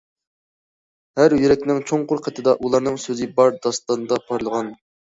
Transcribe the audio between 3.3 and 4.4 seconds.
بار داستاندا